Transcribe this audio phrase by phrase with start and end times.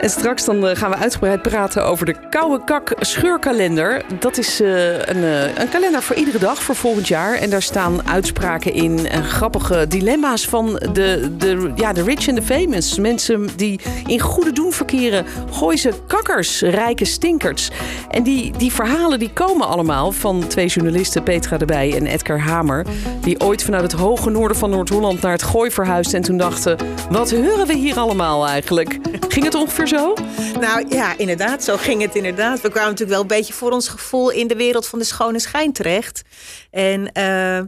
[0.00, 4.02] En straks dan eh, gaan we uitgebreid praten over de Koude Kak scheurkalender.
[4.18, 7.34] Dat is eh, een, eh, een kalender voor iedere dag voor volgend jaar.
[7.34, 12.34] En daar staan uitspraken in en grappige dilemma's van de, de, ja, de rich en
[12.34, 12.98] de famous.
[12.98, 15.26] Mensen die in goede doen verkeren.
[15.50, 17.70] Gooi ze kakkers, rijke stinkers.
[18.10, 22.86] En die, die verhalen die komen allemaal van twee journalisten, Petra de en Edgar Hamer.
[23.20, 26.16] Die ooit vanuit het hoge noorden van Noord-Holland naar het Gooi verhuisden.
[26.16, 26.76] En toen dachten,
[27.10, 28.98] wat horen we hier allemaal eigenlijk?
[29.28, 30.14] Ging het ongeveer zo?
[30.60, 32.60] Nou ja, inderdaad, zo ging het inderdaad.
[32.60, 35.40] We kwamen natuurlijk wel een beetje voor ons gevoel in de wereld van de schone
[35.40, 36.22] schijn terecht.
[36.70, 37.60] En uh,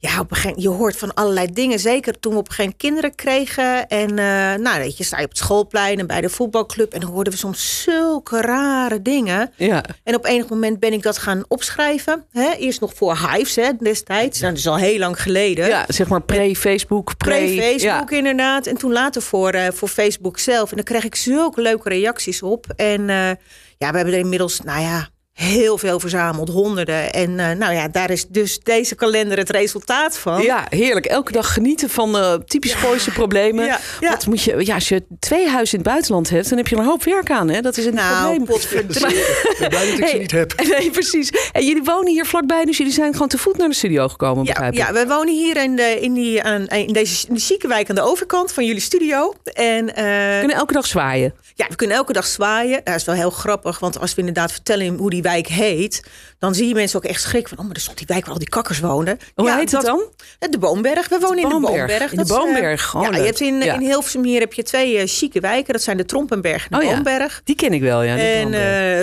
[0.00, 1.78] ja, op een gegeven, je hoort van allerlei dingen.
[1.78, 3.88] Zeker toen we op een gegeven kinderen kregen.
[3.88, 6.92] En uh, nou, weet je, sta je op het schoolplein en bij de voetbalclub.
[6.92, 9.52] En dan hoorden we soms zulke rare dingen.
[9.56, 9.84] Ja.
[10.04, 12.24] En op enig moment ben ik dat gaan opschrijven.
[12.30, 12.52] Hè?
[12.52, 14.40] Eerst nog voor Hives hè, destijds.
[14.40, 15.68] Nou, dat is al heel lang geleden.
[15.68, 17.16] Ja, zeg maar pre-Facebook.
[17.16, 18.16] Pre-Facebook ja.
[18.16, 18.66] inderdaad.
[18.66, 20.70] En toen later voor, uh, voor Facebook zelf.
[20.70, 22.66] En dan kreeg ik zulke leuke reacties op.
[22.76, 23.30] En uh,
[23.78, 25.08] ja, we hebben er inmiddels, nou ja,
[25.40, 27.12] heel veel verzameld, honderden.
[27.12, 30.42] En uh, nou ja, daar is dus deze kalender het resultaat van.
[30.42, 31.06] Ja, heerlijk.
[31.06, 32.78] Elke dag genieten van uh, typisch ja.
[32.78, 33.66] Gooise problemen.
[33.66, 34.10] Ja, ja.
[34.10, 36.74] Wat moet je, ja, als je twee huizen in het buitenland hebt, dan heb je
[36.74, 37.48] er een hoop werk aan.
[37.48, 37.60] Hè?
[37.60, 38.58] Dat is een nou, probleem.
[38.80, 40.52] Ik ben blij dat ik ze niet heb.
[40.78, 41.30] Nee, precies.
[41.52, 44.44] En jullie wonen hier vlakbij, dus jullie zijn gewoon te voet naar de studio gekomen,
[44.44, 47.88] ja, Ja, we wonen hier in, de, in, die, aan, in deze in de ziekenwijk
[47.88, 49.34] aan de overkant van jullie studio.
[49.44, 51.34] En, uh, we kunnen elke dag zwaaien.
[51.54, 52.80] Ja, we kunnen elke dag zwaaien.
[52.84, 56.02] Dat is wel heel grappig, want als we inderdaad vertellen hoe die wijk heet,
[56.40, 58.32] dan zie je mensen ook echt schrik van, oh, maar er stond die wijk waar
[58.32, 59.18] al die kakkers woonden.
[59.34, 59.90] Hoe ja, heet dat, het
[60.38, 60.50] dan?
[60.50, 61.08] De Boomberg.
[61.08, 62.12] We wonen de in de Boomberg.
[62.12, 62.94] In de Boomberg.
[62.94, 63.74] Uh, ja, je hebt in, ja.
[63.74, 65.72] in Hilversum hier heb je twee uh, chique wijken.
[65.72, 67.34] Dat zijn de Trompenberg en de oh, Boomberg.
[67.34, 67.40] Ja.
[67.44, 68.16] Die ken ik wel, ja.
[68.16, 68.52] En uh,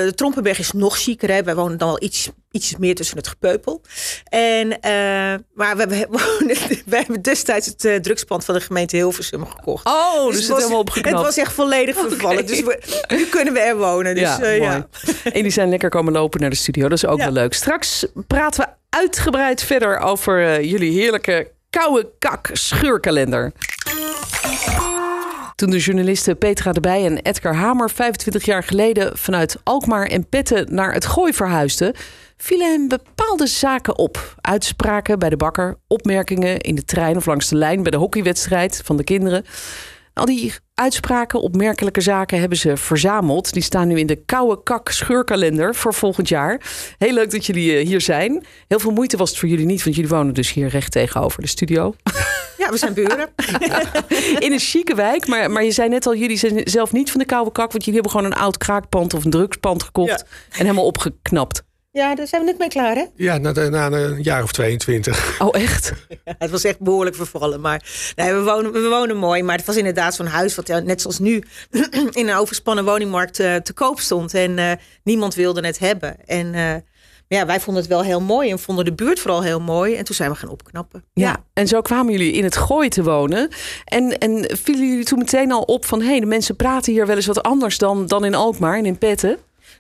[0.06, 1.32] de Trompenberg is nog chiquer.
[1.32, 1.44] Hè.
[1.44, 3.82] Wij wonen dan wel iets, iets meer tussen het gepeupel.
[4.24, 4.68] En,
[5.54, 6.08] maar we, we,
[6.86, 9.86] we hebben destijds het drugspand van de gemeente Hilversum gekocht.
[9.86, 11.16] Oh, dus, dus het was helemaal opgeknapt.
[11.16, 12.16] Het was echt volledig vervallen.
[12.38, 12.44] Okay.
[12.46, 14.16] Dus we, nu kunnen we er wonen.
[14.16, 14.88] Dus, ja, ja.
[15.24, 16.88] En die zijn lekker komen lopen naar de studio.
[16.88, 17.24] Dat is ook ja.
[17.24, 17.54] wel leuk.
[17.54, 23.52] Straks praten we uitgebreid verder over uh, jullie heerlijke koude kak scheurkalender.
[25.56, 30.30] Toen de journalisten Petra de Bij en Edgar Hamer 25 jaar geleden vanuit Alkmaar en
[30.30, 31.94] Petten naar het Gooi verhuisden,
[32.38, 34.36] vielen hen bepaalde zaken op.
[34.42, 38.82] Uitspraken bij de bakker, opmerkingen in de trein of langs de lijn bij de hockeywedstrijd
[38.84, 39.46] van de kinderen.
[40.14, 43.54] Al die uitspraken, opmerkelijke zaken hebben ze verzameld.
[43.54, 46.62] Die staan nu in de koude kak scheurkalender voor volgend jaar.
[46.98, 48.46] Heel leuk dat jullie hier zijn.
[48.68, 51.42] Heel veel moeite was het voor jullie niet, want jullie wonen dus hier recht tegenover
[51.42, 51.94] de studio.
[52.58, 53.30] Ja, we zijn buren.
[54.46, 55.28] in een chique wijk.
[55.28, 57.72] Maar, maar je zei net al, jullie zijn zelf niet van de koude kak.
[57.72, 60.10] Want jullie hebben gewoon een oud kraakpand of een drugspand gekocht.
[60.10, 60.58] Ja.
[60.58, 61.64] En helemaal opgeknapt.
[61.98, 63.06] Ja, daar zijn we net mee klaar, hè?
[63.16, 65.42] Ja, na, na een jaar of 22.
[65.42, 65.94] Oh, echt?
[66.26, 67.62] Ja, het was echt behoorlijk vervallen.
[67.62, 67.84] Maar
[68.16, 69.44] nee, we, wonen, we wonen mooi.
[69.44, 71.44] Maar het was inderdaad zo'n huis wat ja, net zoals nu
[72.12, 74.34] in een overspannen woningmarkt uh, te koop stond.
[74.34, 74.72] En uh,
[75.04, 76.26] niemand wilde het hebben.
[76.26, 76.74] En uh,
[77.28, 79.96] ja, wij vonden het wel heel mooi en vonden de buurt vooral heel mooi.
[79.96, 81.04] En toen zijn we gaan opknappen.
[81.14, 81.38] Ja, ja.
[81.54, 83.50] en zo kwamen jullie in het gooi te wonen.
[83.86, 86.02] En, en vielen jullie toen meteen al op van...
[86.02, 88.86] hé, hey, de mensen praten hier wel eens wat anders dan, dan in Alkmaar en
[88.86, 89.38] in Petten?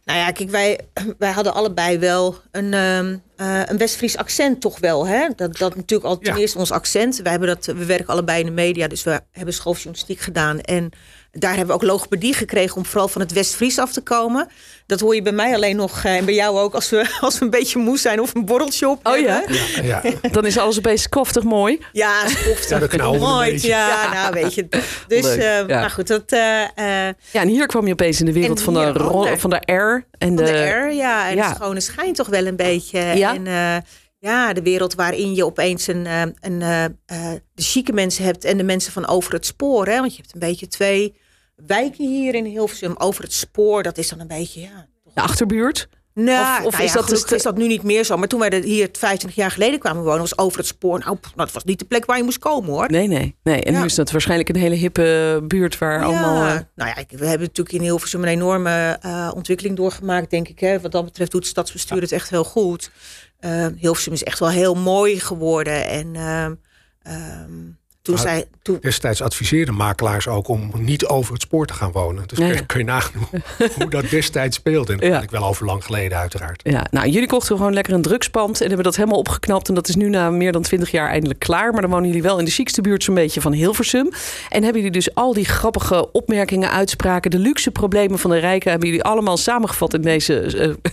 [0.07, 0.79] Nou ja, kijk, wij,
[1.17, 5.07] wij hadden allebei wel een, um, uh, een West-Fries accent toch wel.
[5.07, 5.27] Hè?
[5.35, 6.39] Dat, dat natuurlijk al ten ja.
[6.39, 7.17] eerste ons accent.
[7.17, 10.59] Wij hebben dat, we werken allebei in de media, dus we hebben schooljournalistiek gedaan.
[10.61, 10.89] En
[11.39, 14.47] daar hebben we ook logopedie gekregen om vooral van het West-Fries af te komen.
[14.85, 17.45] Dat hoor je bij mij alleen nog en bij jou ook als we, als we
[17.45, 19.07] een beetje moe zijn of een borreltje op.
[19.07, 19.43] Oh ja?
[19.81, 20.29] ja, ja.
[20.31, 21.79] Dan is alles opeens koftig mooi.
[21.91, 22.85] Ja, koftig.
[22.97, 23.59] Ja, mooi.
[23.61, 24.67] Ja, ja, nou weet je.
[25.07, 25.65] Dus, uh, ja.
[25.65, 26.07] nou goed.
[26.07, 26.65] Dat, uh, uh,
[27.31, 30.07] ja, en hier kwam je opeens in de wereld van de, ro- van de R.
[30.17, 31.29] En de, de, de R, ja.
[31.29, 31.49] En ja.
[31.49, 32.99] de schone schijn toch wel een beetje.
[32.99, 33.33] Ja.
[33.35, 33.75] En, uh,
[34.19, 36.59] ja, de wereld waarin je opeens een, een, een
[37.53, 39.85] de chique mensen hebt en de mensen van over het spoor.
[39.85, 39.99] Hè?
[39.99, 41.15] Want je hebt een beetje twee
[41.65, 43.83] wijken hier in Hilversum over het spoor.
[43.83, 44.87] Dat is dan een beetje, ja...
[45.13, 45.89] De achterbuurt?
[46.13, 48.17] Nou, of, of nou is, ja, dat dus is dat nu niet meer zo.
[48.17, 50.99] Maar toen wij hier 25 jaar geleden kwamen wonen, was over het spoor.
[50.99, 52.91] Nou, dat was niet de plek waar je moest komen hoor.
[52.91, 53.35] Nee, nee.
[53.43, 53.63] nee.
[53.63, 53.79] En ja.
[53.79, 56.05] nu is dat waarschijnlijk een hele hippe buurt waar ja.
[56.05, 56.45] allemaal.
[56.45, 56.59] Uh...
[56.75, 60.59] Nou ja, we hebben natuurlijk in Hilversum een enorme uh, ontwikkeling doorgemaakt, denk ik.
[60.59, 60.79] Hè.
[60.79, 62.91] Wat dat betreft doet het stadsbestuur het echt heel goed.
[63.39, 65.87] Uh, Hilversum is echt wel heel mooi geworden.
[65.87, 67.77] En um,
[68.07, 72.23] toen zij, toen, Destijds adviseerden makelaars ook om niet over het spoor te gaan wonen.
[72.27, 73.27] Dus kun, je, kun je nagaan
[73.77, 74.91] hoe dat destijds speelde.
[74.93, 75.21] En dat Ja.
[75.21, 76.61] ik wel over lang geleden uiteraard.
[76.63, 79.67] Ja, nou, jullie kochten gewoon lekker een drugspand en hebben dat helemaal opgeknapt.
[79.67, 81.71] En dat is nu na meer dan 20 jaar eindelijk klaar.
[81.71, 84.09] Maar dan wonen jullie wel in de chicste buurt zo'n beetje van Hilversum.
[84.49, 88.69] En hebben jullie dus al die grappige opmerkingen, uitspraken, de luxe problemen van de rijken,
[88.71, 90.39] hebben jullie allemaal samengevat in deze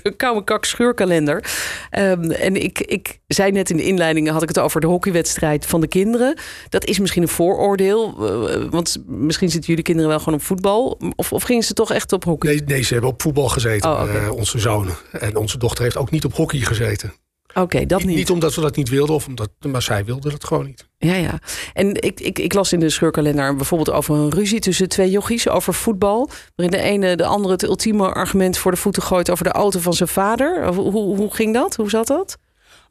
[0.03, 1.45] eh, koude kak scheurkalender.
[1.91, 5.67] Ehm, en ik, ik zei net in de inleiding, had ik het over de hockeywedstrijd
[5.67, 6.39] van de kinderen.
[6.69, 10.99] Dat is misschien een vooroordeel, eh, want misschien zitten jullie kinderen wel gewoon op voetbal.
[11.17, 12.51] Of, of gingen ze toch echt op hockey?
[12.51, 14.89] Nee, nee, ze hebben op voetbal gezeten, Oh, eh, onze zoon.
[15.13, 17.13] En onze dochter heeft ook niet op hockey gezeten.
[17.55, 18.31] Oké, dat Niet, niet.
[18.31, 20.89] omdat ze dat niet wilden, of omdat, maar zij wilde dat gewoon niet.
[20.99, 21.39] Ja, ja.
[21.73, 25.49] En ik, ik, ik las in de scheurkalender bijvoorbeeld over een ruzie tussen twee jochies
[25.49, 26.31] over voetbal.
[26.55, 29.79] Waarin de ene de andere het ultieme argument voor de voeten gooit over de auto
[29.81, 30.75] van zijn vader.
[30.75, 31.77] Hoe, hoe ging dat?
[31.77, 32.37] Hoe zat dat?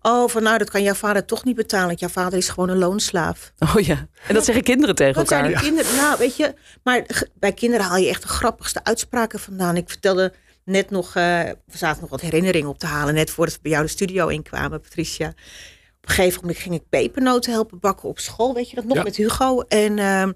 [0.04, 1.88] Oh, van nou, dat kan jouw vader toch niet betalen.
[1.88, 3.54] Want jouw vader is gewoon een loonslaaf.
[3.60, 4.08] Oh ja.
[4.28, 5.62] En dat zeggen kinderen tegen Dat zijn elkaar.
[5.62, 5.96] die kinderen.
[5.96, 6.54] Nou, weet je,
[6.84, 9.78] maar bij kinderen haal je echt de grappigste uitspraken vandaan.
[9.78, 10.34] Ik vertelde
[10.66, 13.72] net nog, eh, we zaten nog wat herinneringen op te halen, net voordat we bij
[13.72, 15.28] jou de studio inkwamen, Patricia.
[15.28, 18.98] Op een gegeven moment ging ik pepernoten helpen bakken op school, weet je dat nog,
[18.98, 19.04] Ja.
[19.04, 19.60] met Hugo.
[19.62, 20.32] En ehm,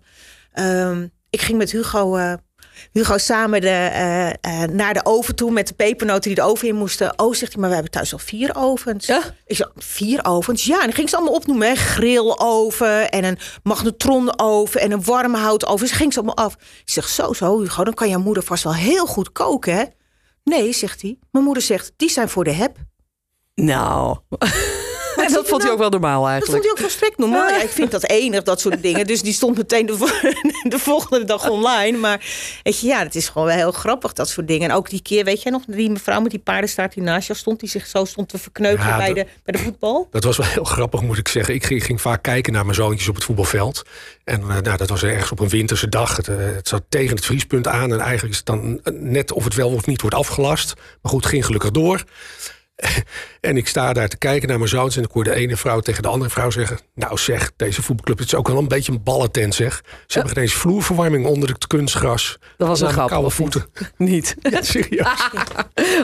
[0.51, 2.33] ehm, ik ging met Hugo, eh,
[2.91, 3.89] Hugo samen de,
[4.41, 7.19] eh, naar de oven toe met de pepernoten die de oven in moesten.
[7.19, 9.06] Oh, zegt hij, maar we hebben thuis al vier ovens.
[9.06, 9.21] Ja?
[9.45, 10.65] Ik zei, vier ovens?
[10.65, 11.68] Ja, en dan ging ze allemaal opnoemen.
[11.68, 11.75] Hè?
[11.75, 15.88] Grilloven en een magnetronoven en een warme houtoven.
[15.88, 16.53] Ze ging ze allemaal af.
[16.53, 19.83] Ik zeg, zo, zo, Hugo, dan kan jouw moeder vast wel heel goed koken, hè?
[20.44, 21.19] Nee, zegt hij.
[21.31, 22.77] Mijn moeder zegt, die zijn voor de heb.
[23.56, 24.18] Nou.
[25.27, 26.51] en dat vond hij ook wel normaal Dat eigenlijk.
[26.51, 27.50] vond hij ook volstrekt normaal.
[27.50, 29.07] Ja, ik vind dat enig, dat soort dingen.
[29.07, 29.95] Dus die stond meteen de,
[30.69, 31.97] de volgende dag online.
[31.97, 32.25] Maar
[32.63, 34.69] weet je, ja, het is gewoon wel heel grappig, dat soort dingen.
[34.69, 37.39] En ook die keer, weet jij nog, die mevrouw met die paardenstaart die naast jou
[37.39, 37.59] stond...
[37.59, 40.07] die zich zo stond te verkneukelen Ja, bij, dat- de, bij de voetbal.
[40.12, 41.53] Dat was wel heel grappig, moet ik zeggen.
[41.53, 43.81] Ik ging, ging vaak kijken naar mijn zoontjes op het voetbalveld.
[44.24, 46.15] En eh, nou, dat was ergens op een winterse dag.
[46.18, 47.94] Het, eh, het zat tegen het vriespunt aan.
[47.94, 50.74] En eigenlijk is het dan net of het wel of niet wordt afgelast.
[51.01, 52.03] Maar goed, het ging gelukkig door.
[53.41, 54.97] En ik sta daar te kijken naar mijn zoons.
[54.97, 56.79] En ik hoor de ene vrouw tegen de andere vrouw zeggen...
[56.94, 59.83] Nou zeg, deze voetbalclub het is ook wel een beetje een ballentent zeg.
[60.07, 62.38] Ze hebben ineens vloerverwarming onder het kunstgras.
[62.57, 63.07] Dat was een grap.
[63.07, 63.65] Koude voeten.
[63.97, 64.35] Niet.
[64.41, 65.07] Ja, serieus.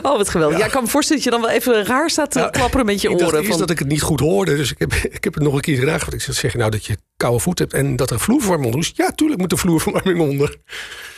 [0.02, 0.58] Oh, wat geweldig.
[0.58, 0.64] Ja.
[0.64, 3.10] ik kan me voorstellen dat je dan wel even raar staat te klapperen met je
[3.10, 3.38] oren.
[3.38, 4.56] eerst Van, dat ik het niet goed hoorde.
[4.56, 6.00] Dus ik heb, ik heb het nog een keer gedaan.
[6.10, 8.92] Ik zeg, nou dat je koude voet hebt en dat er vloerverwarming onder is?
[8.96, 10.56] Ja, tuurlijk moet er vloerverwarming onder.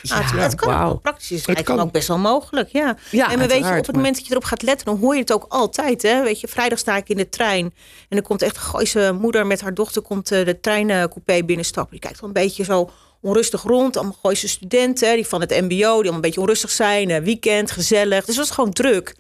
[0.08, 1.46] Ah, het, het kan wel praktisch.
[1.46, 1.81] Het Het kan.
[1.81, 2.96] ook best wel mogelijk, ja.
[3.10, 4.98] Ja, en maar weet je, op het maar- moment dat je erop gaat letten, dan
[4.98, 6.02] hoor je het ook altijd.
[6.02, 6.22] Hè?
[6.22, 7.75] Weet je, vrijdag sta ik in de trein
[8.08, 11.93] en er komt echt een Gooise moeder met haar dochter komt eh, de treincoupé binnenstappen.
[11.93, 12.90] Die kijkt wel een beetje zo
[13.20, 13.96] onrustig rond.
[13.96, 17.10] Allemaal Gooise studenten die van het mbo, die allemaal een beetje onrustig zijn.
[17.10, 18.25] Eh, weekend, gezellig.
[18.25, 19.14] Dus het was gewoon druk.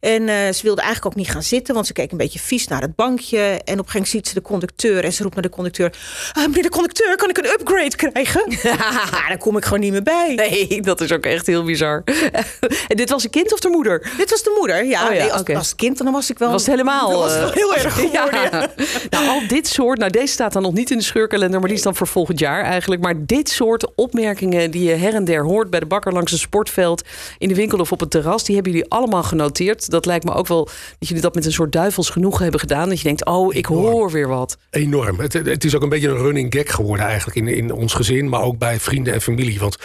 [0.00, 2.68] En eh, ze wilde eigenlijk ook niet gaan zitten, want ze keek een beetje vies
[2.68, 3.38] naar het bankje.
[3.38, 5.96] En op een gegeven moment ziet ze de conducteur en ze roept naar de conducteur:
[6.32, 8.44] "Ah, Meneer de conducteur, kan ik een upgrade krijgen?
[8.62, 10.34] ja, daar kom ik gewoon niet meer bij.
[10.34, 12.02] Nee, dat is ook echt heel bizar.
[12.88, 14.12] en dit was een kind of de moeder?
[14.16, 14.84] Dit was de moeder.
[14.84, 16.50] Ja, Oh ja, nee, als, kind dan was ik wel.
[16.50, 17.10] was het helemaal...
[17.10, 18.40] Dan was het wel eh, heel erg geworden.
[18.42, 18.48] ja.
[18.50, 18.68] ja.
[19.10, 19.98] Nou, al dit soort...
[19.98, 21.58] Nou, deze staat dan nog niet in de scheurkalender...
[21.58, 23.02] maar die is dan voor volgend jaar eigenlijk.
[23.02, 25.70] Maar dit soort opmerkingen die je her en der hoort...
[25.70, 27.02] bij de bakker langs een sportveld,
[27.38, 28.44] in de winkel of op het terras...
[28.44, 29.90] die hebben jullie allemaal genoteerd.
[29.96, 30.64] Dat lijkt me ook wel
[30.98, 32.88] dat jullie dat met een soort duivels genoegen hebben gedaan.
[32.88, 34.58] Dat je denkt, oh, ik hoor weer wat.
[34.70, 35.20] Enorm.
[35.20, 38.28] Het, het is ook een beetje een running gag geworden eigenlijk in, in ons gezin,
[38.28, 39.58] maar ook bij vrienden en familie.
[39.58, 39.76] Want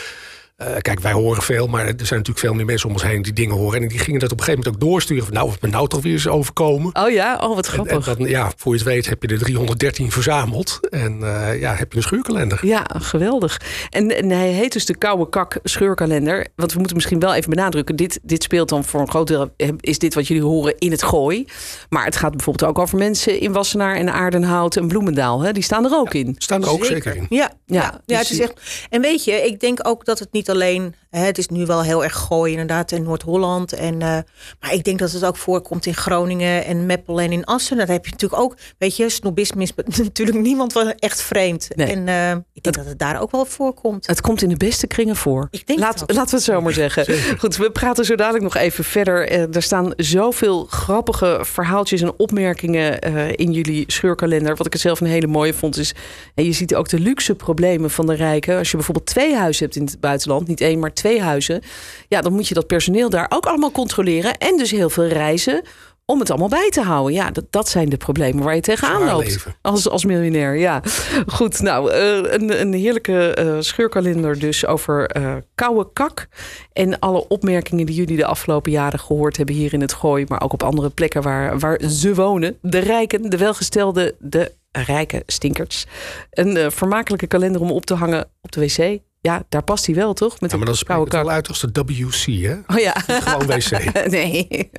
[0.61, 3.21] eh, kijk, wij horen veel, maar er zijn natuurlijk veel meer mensen om ons heen
[3.21, 3.81] die dingen horen.
[3.81, 5.23] En die gingen dat op een gegeven moment ook doorsturen.
[5.23, 6.95] Van, nou, wat me nou toch weer eens overkomen.
[6.95, 7.37] Oh ja?
[7.41, 8.07] Oh, wat grappig.
[8.07, 10.79] en dan, ja, voor je het weet heb je de 313 verzameld.
[10.89, 12.65] En eh, ja, heb je een schuurkalender.
[12.65, 13.61] Ja, geweldig.
[13.89, 16.47] En, en hij heet dus de Koude Kak scheurkalender.
[16.55, 17.95] Want we moeten misschien wel even benadrukken.
[17.95, 19.53] Dit, dit speelt dan voor een groot deel...
[19.79, 21.45] is dit wat jullie horen in het gooi.
[21.89, 25.41] Maar het gaat bijvoorbeeld ook over mensen in Wassenaar en Aardenhout en Bloemendaal.
[25.41, 25.51] Hè?
[25.51, 26.35] Die staan er ook in.
[26.37, 27.25] Staan er ook zeker, in.
[27.29, 28.88] Ja, Ja, ja, ja, dus het is echt.
[28.89, 30.93] En weet je, ik denk ook dat het niet alleen.
[31.12, 33.74] Het is nu wel heel erg gooi, inderdaad, in Noord-Holland.
[33.74, 34.18] En, eh,
[34.60, 37.77] maar ik denk dat het ook voorkomt in Groningen en Meppel en in Assen.
[37.77, 38.58] Dat heb je natuurlijk ook.
[38.77, 41.68] Weet je, snobisme is natuurlijk niemand wel echt vreemd.
[41.75, 41.88] Nee.
[41.88, 44.08] En eh, ik denk dat het daar ook wel voorkomt.
[44.08, 45.48] Het komt in de beste kringen voor.
[45.51, 47.06] Ik denk Laat, laten we het zo maar zeggen.
[47.39, 49.27] Goed, we praten zo dadelijk nog even verder.
[49.27, 54.56] Eh, er staan zoveel grappige verhaaltjes en opmerkingen eh, in jullie scheurkalender.
[54.56, 55.94] Wat ik het zelf een hele mooie vond is...
[56.36, 58.58] En je ziet ook de luxe problemen van de rijken.
[58.58, 61.62] Als je bijvoorbeeld twee huizen hebt in het buitenland, niet één, maar twee huizen.
[62.08, 64.38] Ja, dan moet je dat personeel daar ook allemaal controleren.
[64.38, 65.63] En dus heel veel reizen
[66.12, 67.13] om het allemaal bij te houden.
[67.13, 69.46] Ja, dat, dat zijn de problemen waar je tegenaan loopt.
[69.62, 70.81] Als, als miljonair, ja.
[71.27, 76.27] Goed, nou, eh, een, een heerlijke eh, scheurkalender dus over eh koude kak.
[76.74, 80.25] En alle opmerkingen die jullie de afgelopen jaren gehoord hebben hier in het Gooi.
[80.27, 82.58] Maar ook op andere plekken waar, waar ze wonen.
[82.62, 85.86] De rijken, de welgestelden, de rijke stinkers.
[86.31, 89.00] Een uh, vermakelijke kalender om op te hangen op de wc.
[89.23, 90.39] Ja, daar past hij wel, toch?
[90.39, 91.23] Met ja, maar dat koude kak.
[91.23, 92.53] wel uit als de WC, hè?
[92.67, 92.93] Oh ja.
[93.07, 93.93] gewoon wc.
[94.11, 94.69] nee.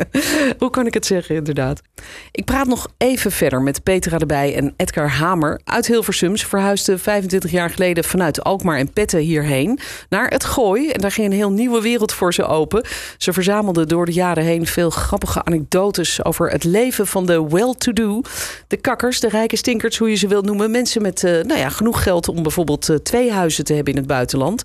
[0.59, 1.81] Hoe kan ik het zeggen, inderdaad?
[2.31, 6.37] Ik praat nog even verder met Petra erbij en Edgar Hamer uit Hilversum.
[6.37, 10.91] Ze verhuisden 25 jaar geleden vanuit Alkmaar en Petten hierheen naar het Gooi.
[10.91, 12.85] En daar ging een heel nieuwe wereld voor ze open.
[13.19, 18.21] Ze verzamelden door de jaren heen veel grappige anekdotes over het leven van de well-to-do.
[18.67, 20.71] De kakkers, de rijke stinkers, hoe je ze wilt noemen.
[20.71, 23.99] Mensen met uh, nou ja, genoeg geld om bijvoorbeeld uh, twee huizen te hebben in
[23.99, 24.65] het buitenland buitenland.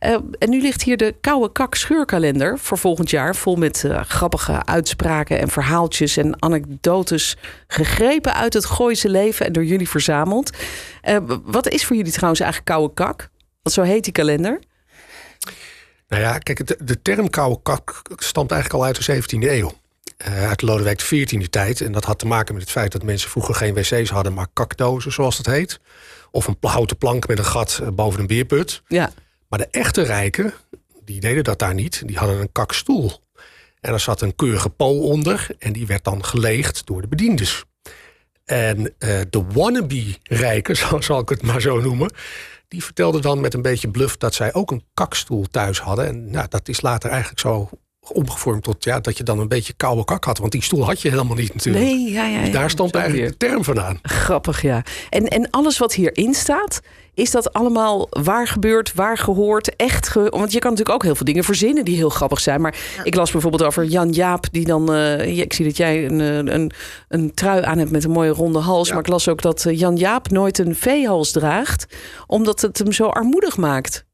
[0.00, 3.36] Uh, en nu ligt hier de Koude Kak scheurkalender voor volgend jaar.
[3.36, 7.36] Vol met uh, grappige uitspraken en verhaaltjes en anekdotes.
[7.66, 10.56] Gegrepen uit het Gooise leven en door jullie verzameld.
[11.08, 13.30] Uh, wat is voor jullie trouwens eigenlijk Koude Kak?
[13.62, 14.60] Want zo heet die kalender.
[16.08, 19.72] Nou ja, kijk, de, de term Koude Kak stamt eigenlijk al uit de 17e eeuw.
[20.28, 21.80] Uh, uit Lodewijk XIV tijd.
[21.80, 24.46] En dat had te maken met het feit dat mensen vroeger geen wc's hadden, maar
[24.52, 25.80] kakdozen, zoals dat heet.
[26.32, 28.82] Of een houten plank met een gat eh, boven een beerput.
[28.88, 29.12] Ja.
[29.48, 30.54] Maar de echte rijken,
[31.04, 32.02] die deden dat daar niet.
[32.06, 33.12] Die hadden een kakstoel.
[33.80, 35.46] En er zat een keurige po onder.
[35.58, 37.64] En die werd dan geleegd door de bediendes.
[38.44, 42.12] En uh, de wannabe-rijken, zal ik het maar zo noemen...
[42.68, 46.06] die vertelden dan met een beetje bluff dat zij ook een kakstoel thuis hadden.
[46.06, 47.70] En nou, dat is later eigenlijk zo
[48.10, 50.38] omgevormd tot ja, dat je dan een beetje koude kak had.
[50.38, 51.84] Want die stoel had je helemaal niet natuurlijk.
[51.84, 53.98] Nee, ja, ja, dus ja daar stond eigenlijk de term vandaan.
[54.02, 54.82] Grappig, ja.
[55.10, 56.80] En, en alles wat hierin staat,
[57.14, 60.26] is dat allemaal waar gebeurd, waar gehoord, echt ge...
[60.30, 62.60] Want je kan natuurlijk ook heel veel dingen verzinnen die heel grappig zijn.
[62.60, 64.94] Maar ik las bijvoorbeeld over Jan Jaap, die dan...
[64.94, 66.72] Uh, ik zie dat jij een, eh, een,
[67.08, 68.90] een trui aan hebt met een mooie ronde hals.
[68.90, 71.86] Maar ik las ook dat eh, Jan Jaap nooit een veehals draagt...
[72.26, 74.04] omdat het hem zo armoedig maakt.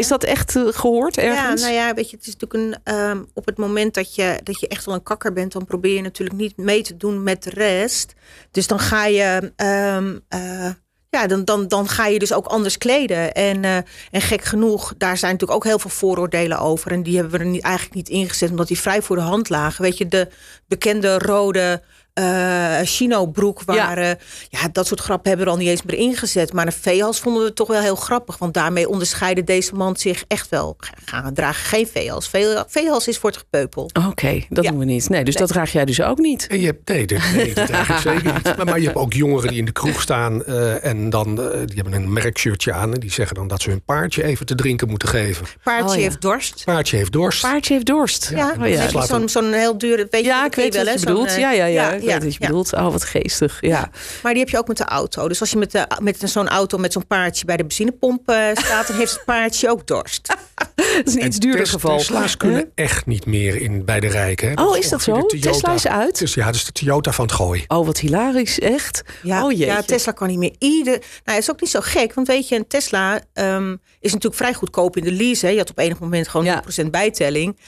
[0.00, 1.60] Is dat echt uh, gehoord ergens?
[1.60, 2.94] Ja, nou ja, weet je, het is natuurlijk een.
[2.94, 5.94] Um, op het moment dat je, dat je echt wel een kakker bent, dan probeer
[5.94, 8.14] je natuurlijk niet mee te doen met de rest.
[8.50, 9.52] Dus dan ga je.
[9.96, 10.70] Um, uh,
[11.10, 13.32] ja, dan, dan, dan ga je dus ook anders kleden.
[13.32, 13.76] En, uh,
[14.10, 16.92] en gek genoeg, daar zijn natuurlijk ook heel veel vooroordelen over.
[16.92, 19.48] En die hebben we er niet, eigenlijk niet ingezet, omdat die vrij voor de hand
[19.48, 19.82] lagen.
[19.82, 20.28] Weet je, de
[20.68, 21.82] bekende rode
[22.14, 24.06] uh, chino-broek waren.
[24.06, 24.16] Ja.
[24.48, 24.68] ja.
[24.72, 26.52] dat soort grappen hebben we er al niet eens meer ingezet.
[26.52, 28.38] Maar een veehals vonden we toch wel heel grappig.
[28.38, 30.76] Want daarmee onderscheiden deze man zich echt wel.
[31.04, 32.30] Gaan dragen geen veehals.
[32.66, 33.90] Veehals is voor het gepeupel.
[34.08, 35.08] Oké, dat doen we niet.
[35.08, 36.46] Nee, dus dat draag jij dus ook niet.
[36.46, 38.56] En je hebt, nee, nee, dat draag ik zeker niet.
[38.56, 40.42] Maar, maar, je hebt ook jongeren die in de kroeg staan.
[40.46, 42.94] Uh, en dan, uh, die hebben een merkshirtje aan.
[42.94, 45.46] En die zeggen dan dat ze hun paardje even te drinken moeten geven.
[45.62, 46.62] Paardje oh, heeft dorst.
[46.64, 47.40] Paardje heeft dorst.
[47.40, 48.28] Paardje heeft dorst.
[48.30, 48.64] Ja, ja.
[48.64, 49.06] Oh, ja.
[49.06, 50.06] zo'n zo'n heel duur...
[50.10, 51.36] Weet ja, ik weet wat je bedoelt.
[51.36, 52.72] Ja, ja, ja ja, wat je bedoelt.
[52.72, 53.58] Oh, wat geestig.
[53.60, 53.90] Ja.
[54.22, 55.28] Maar die heb je ook met de auto.
[55.28, 58.36] Dus als je met, de, met zo'n auto met zo'n paardje bij de benzinepomp uh,
[58.54, 60.26] staat, dan heeft het paardje ook dorst.
[60.76, 61.96] dat is een iets duurder geval.
[61.96, 64.58] Tesla's kunnen echt niet meer in, bij de rijken.
[64.58, 65.26] Oh, is dat zo?
[65.26, 66.18] Tesla is uit?
[66.18, 67.64] Dus, ja, dus de Toyota van het gooi.
[67.68, 69.02] Oh, wat hilarisch, echt.
[69.22, 70.54] Ja, oh, ja Tesla kan niet meer.
[70.58, 74.12] Ieder, nou, het is ook niet zo gek, want weet je, een Tesla um, is
[74.12, 75.46] natuurlijk vrij goedkoop in de lease.
[75.46, 75.52] Hè.
[75.52, 77.58] Je had op enig moment gewoon 0% bijtelling.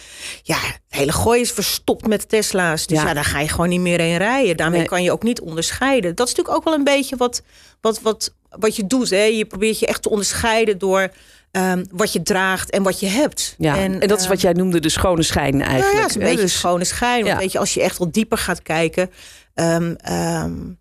[0.42, 2.86] Ja, het hele gooi is verstopt met Tesla's.
[2.86, 3.06] Dus ja.
[3.06, 4.16] ja, daar ga je gewoon niet meer in
[4.56, 6.14] Daarmee kan je ook niet onderscheiden.
[6.14, 7.42] Dat is natuurlijk ook wel een beetje wat,
[7.80, 9.10] wat, wat, wat je doet.
[9.10, 9.22] Hè.
[9.22, 11.10] Je probeert je echt te onderscheiden door
[11.52, 13.54] um, wat je draagt en wat je hebt.
[13.58, 15.92] Ja, en, en dat is wat jij noemde de schone schijn eigenlijk.
[15.92, 17.24] Nou ja, is een beetje dus, schone schijn.
[17.24, 17.36] Ja.
[17.36, 19.10] Weet je, als je echt wat dieper gaat kijken...
[19.54, 20.80] Um, um,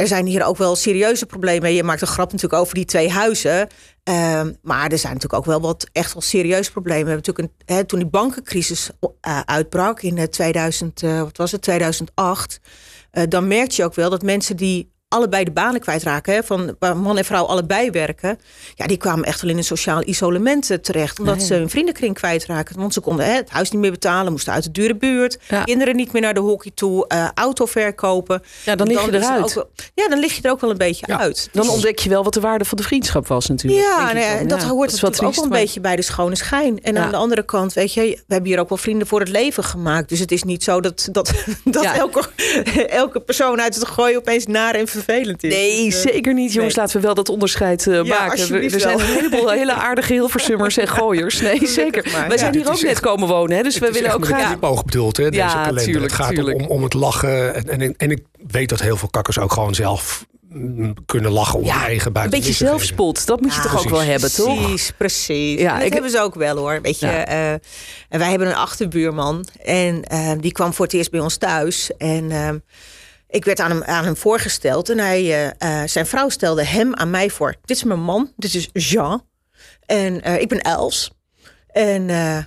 [0.00, 1.72] er zijn hier ook wel serieuze problemen.
[1.72, 3.60] Je maakt een grap natuurlijk over die twee huizen.
[3.60, 7.04] Um, maar er zijn natuurlijk ook wel wat echt wel serieuze problemen.
[7.04, 11.52] We hebben natuurlijk een, hè, toen die bankencrisis uh, uitbrak in 2000, uh, wat was
[11.52, 12.60] het, 2008.
[13.12, 16.34] Uh, dan merk je ook wel dat mensen die allebei de banen kwijtraken.
[16.34, 18.38] Hè, van waar man en vrouw allebei werken.
[18.74, 21.18] Ja, die kwamen echt wel in een sociaal isolement terecht.
[21.18, 21.46] Omdat nee.
[21.46, 22.78] ze hun vriendenkring kwijtraken.
[22.78, 24.32] Want ze konden hè, het huis niet meer betalen.
[24.32, 25.38] Moesten uit de dure buurt.
[25.48, 25.64] Ja.
[25.64, 27.04] Kinderen niet meer naar de hockey toe.
[27.08, 28.42] Uh, auto verkopen.
[28.64, 29.54] Ja, dan lig je eruit.
[29.54, 31.18] Wel, ja, dan lig je er ook wel een beetje ja.
[31.18, 31.48] uit.
[31.52, 33.82] Dan ontdek je wel wat de waarde van de vriendschap was natuurlijk.
[33.82, 35.60] Ja, ja dat hoort dat natuurlijk ook wel een maar...
[35.60, 36.82] beetje bij de schone schijn.
[36.82, 39.28] En aan de andere kant, weet je, we hebben hier ook wel vrienden voor het
[39.28, 40.08] leven gemaakt.
[40.08, 41.32] Dus het is niet zo dat, dat,
[41.64, 42.22] dat elke,
[43.02, 45.54] elke persoon uit het gooien opeens naar en vervelend is.
[45.54, 46.52] Nee, dus, uh, zeker niet.
[46.52, 46.84] Jongens, nee.
[46.84, 48.54] laten we wel dat onderscheid uh, ja, maken.
[48.54, 51.40] Er, er zijn een heleboel hele aardige Hilversummers en gooiers.
[51.40, 52.08] Nee, zeker.
[52.12, 53.56] Maar, Wij zijn hier ook net komen wonen.
[53.56, 54.50] Hè, dus we willen ook graag...
[54.50, 55.84] Het oog bedoeld, hè, deze ja, kalender.
[55.84, 56.60] Tuurlijk, het gaat tuurlijk.
[56.60, 57.54] Om, om het lachen.
[57.54, 60.28] En, en, en ik weet dat heel veel kakkers ook gewoon zelf
[61.06, 62.38] kunnen lachen om ja, eigen buiten.
[62.38, 64.62] Een beetje zelfspot, dat moet je ja, toch ook wel hebben, toch?
[64.62, 65.60] Precies, precies.
[65.60, 66.80] Ja, dat ik hebben ze ook wel hoor.
[66.82, 67.52] Weet je, ja.
[67.52, 67.58] uh,
[68.08, 71.90] wij hebben een achterbuurman en uh, die kwam voor het eerst bij ons thuis.
[71.98, 72.48] En uh,
[73.30, 77.10] ik werd aan hem, aan hem voorgesteld en hij, uh, zijn vrouw stelde hem aan
[77.10, 77.54] mij voor.
[77.64, 79.26] Dit is mijn man, dit is Jean.
[79.86, 81.10] En uh, ik ben Els.
[81.66, 82.38] En uh,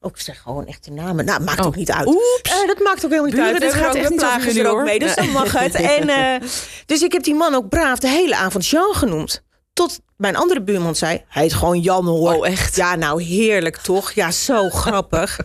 [0.00, 1.24] ook zeg gewoon echt de namen.
[1.24, 1.66] Nou, maakt Oh.
[1.66, 2.06] ook niet uit.
[2.06, 2.50] Oeps.
[2.50, 3.72] Eh, dat maakt ook helemaal niet Buren, uit.
[3.72, 5.74] We gaat echt niet plagen er ook mee, dus dan mag het.
[5.96, 6.48] En, eh,
[6.86, 9.42] dus ik heb die man ook braaf de hele avond Jean genoemd.
[9.72, 12.34] Tot mijn andere buurman zei, hij heet gewoon Jan hoor.
[12.34, 12.76] Oh, echt?
[12.76, 14.12] Ja, nou heerlijk toch?
[14.12, 15.38] Ja, zo grappig.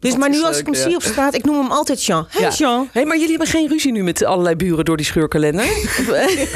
[0.00, 0.80] Dus maar nu is als ik hem ja.
[0.82, 2.26] zie op straat, ik noem hem altijd Jean.
[2.30, 2.50] Hé Ja.
[2.50, 2.88] Jean.
[2.92, 5.64] Hey, maar jullie hebben geen ruzie nu met allerlei buren door die scheurkalender?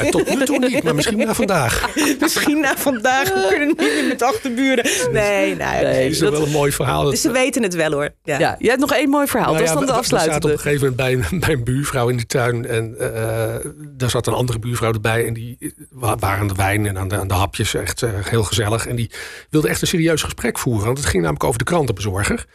[0.03, 1.89] Ja, tot nu toe niet, maar misschien na vandaag.
[2.19, 4.83] Misschien na vandaag, we kunnen niet meer met achterburen.
[5.11, 5.55] Nee, nee.
[5.55, 6.03] Nee.
[6.03, 7.01] Het is dat- wel een mooi verhaal.
[7.03, 8.09] Dat, Dus ze weten het wel hoor.
[8.23, 8.39] Ja.
[8.39, 9.53] ja, jij hebt nog één mooi verhaal.
[9.53, 11.39] Nou dat is ja, dan de we- we zaten op een gegeven moment bij een,
[11.39, 12.65] bij een buurvrouw in de tuin.
[12.67, 13.55] En eh,
[13.97, 15.25] daar zat een andere buurvrouw erbij.
[15.27, 17.64] En die wa- waren aan de wijn en aan de, aan de hapjes.
[17.73, 18.87] Echt eh, heel gezellig.
[18.87, 19.09] En die
[19.49, 20.85] wilde echt een serieus gesprek voeren.
[20.85, 22.45] Want het ging namelijk over de krantenbezorger.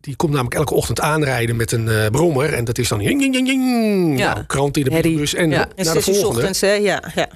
[0.00, 2.52] Die komt namelijk elke ochtend aanrijden met een eh, brommer.
[2.52, 4.18] En dat is dan jing, jing, jing, jing.
[4.18, 4.32] Ja.
[4.34, 5.34] Nou, krant in de bus.
[5.34, 5.68] En Ja.
[5.74, 6.28] En naar de volgende.
[6.28, 6.72] ochtends, hè?
[6.72, 7.28] Ja, ja.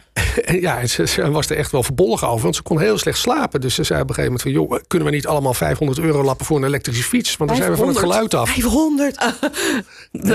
[0.45, 2.43] En ja, en ze, ze was er echt wel verbolgen over.
[2.43, 3.61] Want ze kon heel slecht slapen.
[3.61, 4.69] Dus ze zei op een gegeven moment van...
[4.79, 7.37] joh, kunnen we niet allemaal 500 euro lappen voor een elektrische fiets?
[7.37, 8.29] Want dan zijn we van het 500?
[8.29, 8.55] geluid af.
[8.55, 9.19] 500.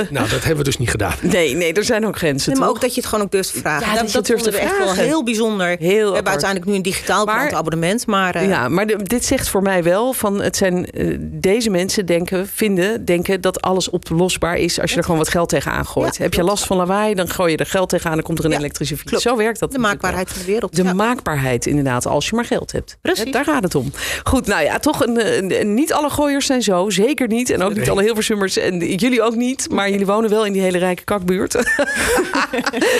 [0.09, 1.13] Nou, dat hebben we dus niet gedaan.
[1.21, 2.75] Nee, nee, er zijn ook grenzen, Nee, maar toch?
[2.77, 3.87] ook dat je het gewoon ook durft te vragen.
[3.87, 5.67] Ja, dat dat het durft te echt wel heel bijzonder.
[5.67, 6.27] Heel we hebben apart.
[6.27, 8.07] uiteindelijk nu een digitaal Maar- krantenabonnement.
[8.07, 11.69] Maar eh, Ja, maar de- dit zegt voor mij wel van het zijn eh, deze
[11.69, 15.85] mensen denken, vinden, denken dat alles oplosbaar is als je er gewoon wat geld tegenaan
[15.85, 16.15] gooit.
[16.15, 18.45] Ja, Heb je last van lawaai, dan gooi je er geld tegenaan, dan komt er
[18.45, 19.09] een Ja, elektrische fiets.
[19.09, 19.23] klopt.
[19.23, 19.77] Zo werkt dat.
[19.87, 20.75] Maakbaarheid van de wereld.
[20.75, 20.93] De Ja.
[20.93, 22.97] maakbaarheid, inderdaad, als je maar geld hebt.
[23.01, 23.31] Precies.
[23.31, 23.91] Daar gaat het om.
[24.23, 26.89] Goed, nou ja, toch, een, een- een- niet alle gooiers zijn zo.
[26.89, 27.49] Zeker niet.
[27.49, 28.57] En ook niet alle Hilversummers.
[28.57, 29.67] En jullie ook niet.
[29.71, 31.53] Maar jullie wonen wel in die hele rijke kakbuurt.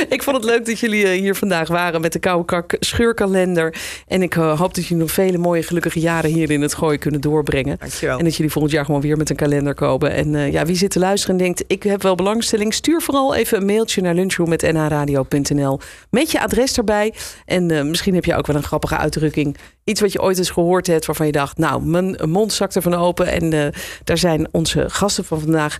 [0.09, 3.75] ik vond het leuk dat jullie eh, hier vandaag waren met de Koude Kak scheurkalender.
[4.07, 6.99] En ik eh, hoop dat jullie nog vele mooie gelukkige jaren hier in het gooien
[6.99, 7.75] kunnen doorbrengen.
[7.79, 8.17] Dankjewel.
[8.17, 10.11] En dat jullie volgend jaar gewoon weer met een kalender komen.
[10.11, 12.73] En eh, ja, wie zit te luisteren en denkt, ik heb wel belangstelling.
[12.73, 17.13] Stuur vooral even een mailtje naar lunchroom.nhradio.nl met je adres erbij.
[17.45, 19.57] En eh, misschien heb je ook wel een grappige uitdrukking.
[19.83, 22.93] Iets wat je ooit eens gehoord hebt waarvan je dacht, nou, mijn mond zakt ervan
[22.93, 23.27] open.
[23.27, 23.67] En eh,
[24.03, 25.77] daar zijn onze gasten van vandaag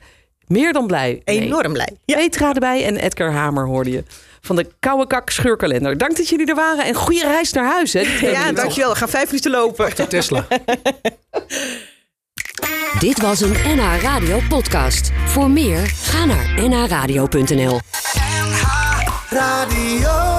[0.48, 1.40] meer dan blij mee.
[1.40, 1.98] Enorm blij.
[2.06, 4.04] Petra erbij en Edgar Hamer hoorde je.
[4.42, 5.98] Van de Koude Kak scheurkalender.
[5.98, 7.94] Dank dat jullie er waren en goede reis naar huis.
[7.94, 8.92] Hè, Ja, dankjewel.
[8.92, 10.10] We gaan vijf minuten lopen.
[10.10, 10.48] Tesla.
[13.00, 15.12] Dit was een NH Radio podcast.
[15.25, 17.80] Voor meer, ga naar nhradio.nl.
[19.30, 20.35] Radio.